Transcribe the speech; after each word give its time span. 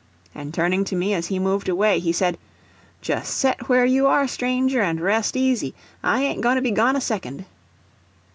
And 0.33 0.51
turning 0.51 0.83
to 0.85 0.95
me 0.95 1.13
as 1.13 1.27
he 1.27 1.37
moved 1.37 1.69
away, 1.69 1.99
he 1.99 2.11
said: 2.11 2.39
"Just 3.03 3.37
set 3.37 3.69
where 3.69 3.85
you 3.85 4.07
are, 4.07 4.27
stranger, 4.27 4.81
and 4.81 4.99
rest 4.99 5.37
easy—I 5.37 6.23
ain't 6.23 6.41
going 6.41 6.55
to 6.55 6.61
be 6.63 6.71
gone 6.71 6.95
a 6.95 6.99
second." 7.01 7.45